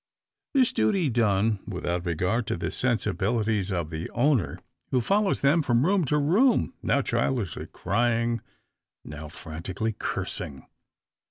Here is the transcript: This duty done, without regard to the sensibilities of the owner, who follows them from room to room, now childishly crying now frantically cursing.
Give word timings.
This 0.55 0.73
duty 0.73 1.11
done, 1.11 1.59
without 1.67 2.07
regard 2.07 2.47
to 2.47 2.57
the 2.57 2.71
sensibilities 2.71 3.71
of 3.71 3.91
the 3.91 4.09
owner, 4.09 4.57
who 4.89 4.99
follows 4.99 5.41
them 5.41 5.61
from 5.61 5.85
room 5.85 6.05
to 6.05 6.17
room, 6.17 6.73
now 6.81 7.03
childishly 7.03 7.67
crying 7.67 8.41
now 9.05 9.27
frantically 9.27 9.93
cursing. 9.93 10.65